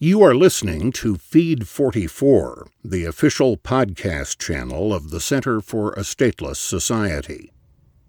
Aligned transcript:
You 0.00 0.22
are 0.22 0.32
listening 0.32 0.92
to 0.92 1.16
Feed 1.16 1.66
44, 1.66 2.68
the 2.84 3.04
official 3.04 3.56
podcast 3.56 4.38
channel 4.38 4.94
of 4.94 5.10
the 5.10 5.18
Center 5.18 5.60
for 5.60 5.90
a 5.94 6.02
Stateless 6.02 6.58
Society. 6.58 7.52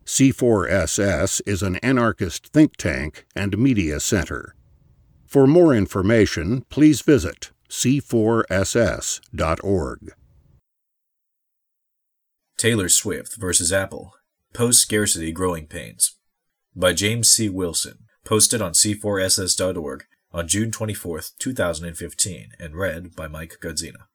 C4SS 0.05 1.41
is 1.47 1.63
an 1.63 1.77
anarchist 1.77 2.45
think 2.49 2.77
tank 2.77 3.25
and 3.35 3.57
media 3.57 3.99
center. 3.99 4.53
For 5.25 5.47
more 5.47 5.73
information, 5.73 6.63
please 6.69 7.01
visit 7.01 7.49
c4ss.org. 7.69 8.43
Taylor 12.55 12.89
Swift 12.89 13.35
versus 13.35 13.73
Apple 13.73 14.13
Post 14.53 14.81
Scarcity 14.81 15.31
Growing 15.31 15.65
Pains 15.65 16.19
by 16.75 16.93
James 16.93 17.29
C. 17.29 17.49
Wilson, 17.49 18.05
posted 18.23 18.61
on 18.61 18.73
c4ss.org 18.73 20.05
on 20.31 20.47
June 20.47 20.71
24, 20.71 21.21
2015, 21.39 22.51
and 22.59 22.75
read 22.75 23.15
by 23.15 23.27
Mike 23.27 23.57
Godzina. 23.61 24.07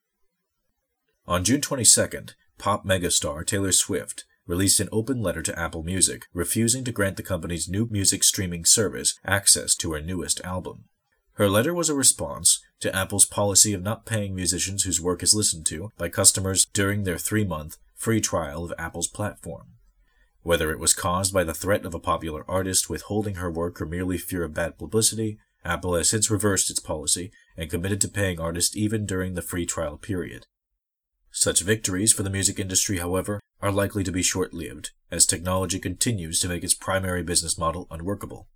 On 1.27 1.43
June 1.43 1.61
22nd, 1.61 2.35
pop 2.59 2.85
megastar 2.85 3.45
Taylor 3.45 3.73
Swift 3.73 4.25
released 4.47 4.79
an 4.79 4.89
open 4.93 5.23
letter 5.23 5.43
to 5.43 5.59
Apple 5.59 5.83
Music 5.83 6.27
refusing 6.33 6.85
to 6.85 6.93
grant 6.93 7.17
the 7.17 7.23
company's 7.23 7.69
new 7.69 7.89
music 7.91 8.23
streaming 8.23 8.65
service 8.65 9.19
access 9.25 9.75
to 9.77 9.93
her 9.93 10.01
newest 10.01 10.41
album. 10.45 10.85
Her 11.33 11.49
letter 11.49 11.75
was 11.75 11.89
a 11.89 11.95
response 11.95 12.63
to 12.81 12.95
Apple's 12.95 13.25
policy 13.25 13.73
of 13.73 13.83
not 13.83 14.07
paying 14.07 14.35
musicians 14.35 14.85
whose 14.85 15.01
work 15.01 15.23
is 15.23 15.35
listened 15.35 15.67
to 15.67 15.91
by 15.99 16.09
customers 16.09 16.67
during 16.67 17.03
their 17.03 17.19
three 17.19 17.45
month 17.45 17.77
free 17.97 18.21
trial 18.21 18.65
of 18.65 18.73
Apple's 18.79 19.09
platform. 19.09 19.69
Whether 20.43 20.71
it 20.71 20.79
was 20.79 20.93
caused 20.93 21.33
by 21.33 21.43
the 21.43 21.55
threat 21.55 21.87
of 21.87 21.95
a 21.95 21.99
popular 21.99 22.45
artist 22.49 22.91
withholding 22.91 23.37
her 23.37 23.51
work 23.51 23.81
or 23.81 23.87
merely 23.87 24.19
fear 24.19 24.45
of 24.45 24.55
bad 24.55 24.79
publicity, 24.79 25.39
Apple 25.65 25.95
has 25.95 26.11
since 26.11 26.31
reversed 26.31 26.71
its 26.71 26.81
policy 26.81 27.33
and 27.57 27.71
committed 27.71 28.01
to 28.03 28.09
paying 28.09 28.39
artists 28.39 28.77
even 28.77 29.07
during 29.07 29.35
the 29.35 29.43
free 29.43 29.65
trial 29.65 29.97
period. 29.97 30.47
Such 31.31 31.63
victories 31.63 32.13
for 32.13 32.23
the 32.23 32.31
music 32.31 32.61
industry, 32.61 32.99
however, 32.99 33.41
are 33.61 33.73
likely 33.73 34.05
to 34.05 34.13
be 34.13 34.23
short 34.23 34.53
lived 34.53 34.91
as 35.11 35.27
technology 35.27 35.79
continues 35.79 36.39
to 36.41 36.49
make 36.49 36.63
its 36.63 36.75
primary 36.75 37.23
business 37.23 37.59
model 37.59 37.87
unworkable. 37.91 38.49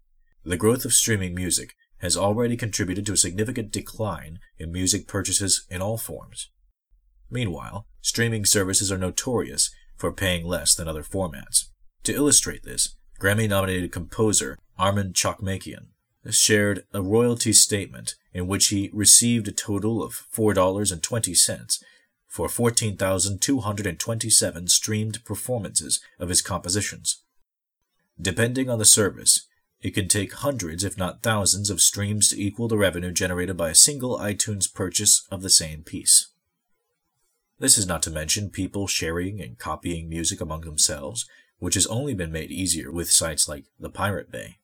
The 0.45 0.57
growth 0.57 0.85
of 0.85 0.93
streaming 0.93 1.35
music 1.35 1.75
has 1.99 2.17
already 2.17 2.57
contributed 2.57 3.07
to 3.07 3.15
a 3.15 3.17
significant 3.17 3.73
decline 3.73 4.39
in 4.59 4.71
music 4.71 5.09
purchases 5.09 5.67
in 5.71 5.83
all 5.83 5.99
forms. 5.99 6.51
Meanwhile, 7.31 7.87
streaming 8.01 8.45
services 8.45 8.93
are 8.93 8.99
notorious 8.99 9.71
for 9.97 10.13
paying 10.13 10.47
less 10.47 10.75
than 10.75 10.89
other 10.89 11.03
formats. 11.03 11.65
To 12.05 12.15
illustrate 12.15 12.63
this, 12.63 12.95
Grammy 13.21 13.49
nominated 13.49 13.91
composer 13.91 14.57
Armen 14.79 15.13
Chakmakian 15.13 15.89
shared 16.35 16.85
a 16.93 17.03
royalty 17.03 17.53
statement 17.53 18.15
in 18.33 18.47
which 18.47 18.69
he 18.69 18.91
received 18.93 19.49
a 19.49 19.53
total 19.53 20.03
of 20.03 20.27
$4.20 20.35 21.83
for 22.27 22.49
14,227 22.49 24.69
streamed 24.69 25.25
performances 25.25 26.01
of 26.19 26.29
his 26.29 26.43
compositions. 26.43 27.23
Depending 28.21 28.69
on 28.69 28.79
the 28.79 28.85
service, 28.85 29.47
it 29.81 29.95
can 29.95 30.09
take 30.09 30.35
hundreds, 30.35 30.85
if 30.85 30.99
not 30.99 31.23
thousands, 31.23 31.71
of 31.71 31.81
streams 31.81 32.29
to 32.29 32.41
equal 32.41 32.69
the 32.69 32.77
revenue 32.77 33.13
generated 33.13 33.57
by 33.57 33.71
a 33.71 33.75
single 33.75 34.19
iTunes 34.19 34.73
purchase 34.73 35.27
of 35.31 35.43
the 35.43 35.51
same 35.51 35.83
piece. 35.83 36.29
This 37.61 37.79
is 37.79 37.87
not 37.87 38.03
to 38.03 38.11
mention 38.11 38.51
people 38.51 38.87
sharing 38.87 39.41
and 39.41 39.59
copying 39.59 40.09
music 40.09 40.41
among 40.41 40.63
themselves, 40.63 41.29
which 41.59 41.75
has 41.75 41.87
only 41.87 42.15
been 42.15 42.33
made 42.33 42.51
easier 42.51 42.91
with 42.91 43.11
sites 43.11 43.49
like 43.49 43.65
the 43.79 43.91
Pirate 43.91 44.31
Bay. 44.31 44.59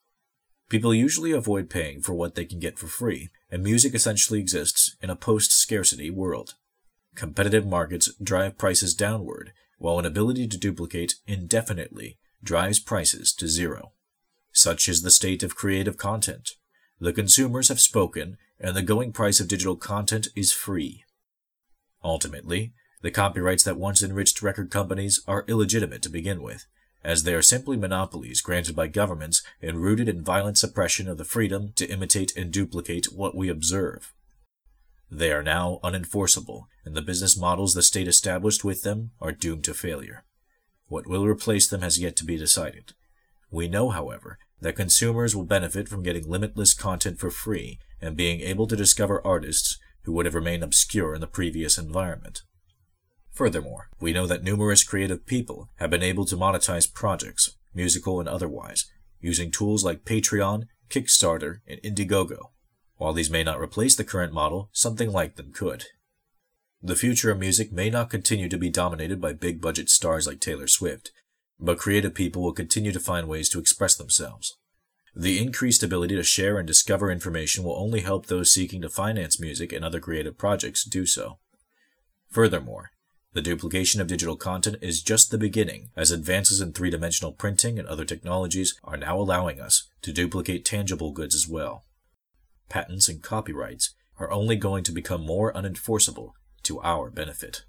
People 0.75 0.93
usually 0.93 1.31
avoid 1.31 1.71
paying 1.71 2.01
for 2.01 2.15
what 2.15 2.35
they 2.35 2.45
can 2.45 2.59
get 2.59 2.81
for 2.81 2.89
free, 2.89 3.31
and 3.49 3.63
music 3.63 3.95
essentially 3.95 4.41
exists 4.41 4.97
in 5.01 5.09
a 5.09 5.15
post 5.15 5.53
scarcity 5.53 6.11
world. 6.11 6.55
Competitive 7.15 7.65
markets 7.65 8.13
drive 8.21 8.59
prices 8.59 8.93
downward, 8.93 9.53
while 9.79 10.01
an 10.01 10.05
ability 10.05 10.49
to 10.49 10.59
duplicate 10.59 11.15
indefinitely 11.29 12.19
drives 12.43 12.81
prices 12.81 13.33
to 13.35 13.47
zero. 13.47 13.93
Such 14.51 14.89
is 14.89 15.03
the 15.03 15.13
state 15.13 15.45
of 15.45 15.55
creative 15.55 15.97
content. 15.97 16.57
The 16.99 17.13
consumers 17.13 17.69
have 17.69 17.79
spoken, 17.79 18.37
and 18.59 18.75
the 18.75 18.83
going 18.83 19.13
price 19.13 19.39
of 19.39 19.47
digital 19.47 19.77
content 19.77 20.27
is 20.35 20.53
free. 20.53 21.05
Ultimately, 22.03 22.73
the 23.01 23.13
copyrights 23.13 23.63
that 23.63 23.79
once 23.79 24.03
enriched 24.03 24.43
record 24.43 24.73
companies 24.73 25.23
are 25.29 25.45
illegitimate 25.47 26.03
to 26.03 26.09
begin 26.09 26.43
with, 26.43 26.67
as 27.05 27.23
they 27.23 27.35
are 27.35 27.43
simply 27.43 27.77
monopolies 27.77 28.41
granted 28.41 28.75
by 28.75 28.87
governments 28.87 29.43
and 29.61 29.83
rooted 29.83 30.09
in 30.09 30.25
violent 30.25 30.57
suppression 30.57 31.09
of 31.09 31.19
the 31.19 31.25
freedom 31.25 31.73
to 31.77 31.89
imitate 31.89 32.35
and 32.37 32.51
duplicate 32.51 33.13
what 33.13 33.37
we 33.37 33.49
observe. 33.49 34.15
They 35.11 35.31
are 35.31 35.43
now 35.43 35.79
unenforceable, 35.85 36.65
and 36.85 36.95
the 36.95 37.03
business 37.03 37.39
models 37.39 37.75
the 37.75 37.83
state 37.83 38.09
established 38.09 38.65
with 38.65 38.83
them 38.83 39.11
are 39.21 39.33
doomed 39.33 39.65
to 39.65 39.75
failure. 39.75 40.25
What 40.89 41.07
will 41.07 41.27
replace 41.27 41.69
them 41.69 41.83
has 41.83 41.99
yet 41.99 42.17
to 42.17 42.25
be 42.25 42.37
decided. 42.37 42.95
We 43.51 43.69
know, 43.69 43.91
however, 43.91 44.39
that 44.61 44.77
consumers 44.77 45.37
will 45.37 45.45
benefit 45.45 45.89
from 45.89 46.03
getting 46.03 46.29
limitless 46.29 46.75
content 46.75 47.19
for 47.19 47.31
free 47.31 47.79
and 48.01 48.17
being 48.17 48.41
able 48.41 48.67
to 48.67 48.77
discover 48.77 49.25
artists 49.27 49.79
who 50.03 50.13
would 50.13 50.27
have 50.27 50.35
remained 50.35 50.63
obscure 50.63 51.15
in 51.15 51.21
the 51.21 51.27
previous 51.27 51.79
environment. 51.79 52.43
Furthermore, 53.35 53.89
we 54.01 54.13
know 54.13 54.27
that 54.27 54.45
numerous 54.45 54.85
creative 54.85 55.27
people 55.27 55.69
have 55.77 55.91
been 55.91 56.03
able 56.03 56.25
to 56.25 56.37
monetize 56.37 56.93
projects, 56.93 57.57
musical 57.75 58.21
and 58.21 58.29
otherwise, 58.29 58.87
using 59.21 59.51
tools 59.51 59.85
like 59.85 60.05
Patreon, 60.05 60.69
Kickstarter, 60.89 61.59
and 61.67 61.81
Indiegogo. 61.83 62.51
While 62.97 63.13
these 63.13 63.31
may 63.31 63.43
not 63.43 63.61
replace 63.61 63.97
the 63.97 64.05
current 64.05 64.33
model, 64.33 64.71
something 64.73 65.11
like 65.11 65.35
them 65.35 65.53
could. 65.53 65.85
The 66.81 66.95
future 66.95 67.33
of 67.33 67.41
music 67.41 67.73
may 67.73 67.91
not 67.91 68.09
continue 68.09 68.49
to 68.49 68.59
be 68.59 68.71
dominated 68.71 69.21
by 69.21 69.33
big 69.33 69.61
budget 69.61 69.91
stars 69.91 70.29
like 70.29 70.39
Taylor 70.39 70.69
Swift, 70.69 71.11
but 71.59 71.79
creative 71.79 72.15
people 72.15 72.43
will 72.43 72.53
continue 72.53 72.93
to 72.93 73.01
find 73.01 73.27
ways 73.27 73.49
to 73.49 73.59
express 73.59 73.97
themselves. 73.97 74.57
The 75.17 75.43
increased 75.43 75.83
ability 75.83 76.15
to 76.17 76.23
share 76.23 76.59
and 76.59 76.67
discover 76.67 77.11
information 77.11 77.65
will 77.65 77.77
only 77.77 78.01
help 78.01 78.27
those 78.27 78.53
seeking 78.53 78.83
to 78.83 78.89
finance 78.89 79.41
music 79.41 79.73
and 79.73 79.85
other 79.85 79.99
creative 79.99 80.37
projects 80.37 80.85
do 80.85 81.07
so. 81.07 81.39
Furthermore, 82.29 82.91
the 83.35 83.43
duplication 83.43 84.01
of 84.01 84.07
digital 84.07 84.37
content 84.37 84.77
is 84.81 85.03
just 85.03 85.31
the 85.31 85.39
beginning, 85.39 85.91
as 85.97 86.13
advances 86.13 86.61
in 86.61 86.73
three 86.73 86.89
dimensional 86.89 87.33
printing 87.33 87.79
and 87.79 87.89
other 87.89 88.05
technologies 88.05 88.79
are 88.85 88.97
now 88.97 89.19
allowing 89.19 89.61
us 89.61 89.89
to 90.03 90.13
duplicate 90.13 90.65
tangible 90.65 91.11
goods 91.11 91.35
as 91.35 91.49
well. 91.49 91.85
Patents 92.69 93.09
and 93.09 93.23
copyrights 93.23 93.95
are 94.21 94.31
only 94.31 94.55
going 94.55 94.85
to 94.85 94.93
become 94.93 95.27
more 95.27 95.53
unenforceable 95.53 96.31
to 96.63 96.81
our 96.83 97.11
benefit. 97.11 97.65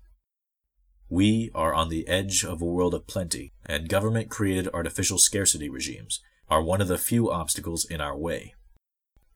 We 1.10 1.50
are 1.56 1.74
on 1.74 1.90
the 1.90 2.08
edge 2.08 2.44
of 2.44 2.62
a 2.62 2.66
world 2.66 2.94
of 2.94 3.08
plenty, 3.08 3.52
and 3.66 3.90
government 3.90 4.30
created 4.30 4.70
artificial 4.72 5.18
scarcity 5.18 5.68
regimes 5.68 6.22
are 6.48 6.62
one 6.62 6.82
of 6.82 6.88
the 6.88 6.98
few 6.98 7.32
obstacles 7.32 7.86
in 7.86 8.02
our 8.02 8.16
way. 8.16 8.54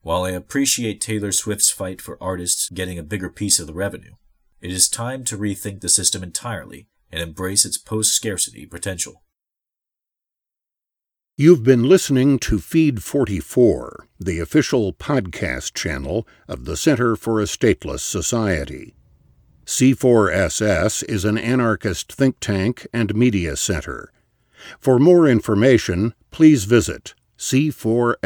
While 0.02 0.24
I 0.24 0.30
appreciate 0.30 1.00
Taylor 1.00 1.32
Swift's 1.32 1.70
fight 1.70 2.00
for 2.00 2.22
artists 2.22 2.70
getting 2.70 2.98
a 2.98 3.02
bigger 3.02 3.30
piece 3.30 3.58
of 3.58 3.66
the 3.66 3.74
revenue, 3.74 4.14
it 4.60 4.70
is 4.70 4.88
time 4.88 5.24
to 5.24 5.38
rethink 5.38 5.80
the 5.80 5.88
system 5.88 6.22
entirely 6.22 6.86
and 7.10 7.22
embrace 7.22 7.64
its 7.64 7.78
post 7.78 8.12
scarcity 8.12 8.66
potential. 8.66 9.22
You've 11.36 11.64
been 11.64 11.84
listening 11.84 12.38
to 12.40 12.58
Feed 12.58 13.02
44, 13.02 14.06
the 14.18 14.40
official 14.40 14.92
podcast 14.92 15.72
channel 15.72 16.28
of 16.46 16.66
the 16.66 16.76
Center 16.76 17.16
for 17.16 17.40
a 17.40 17.44
Stateless 17.44 18.00
Society. 18.00 18.94
C4SS 19.64 21.02
is 21.08 21.24
an 21.24 21.38
anarchist 21.38 22.12
think 22.12 22.36
tank 22.40 22.86
and 22.92 23.14
media 23.14 23.56
center. 23.56 24.12
For 24.78 24.98
more 24.98 25.26
information, 25.26 26.12
please 26.30 26.64
visit 26.64 27.14
c4ss.org. 27.38 28.20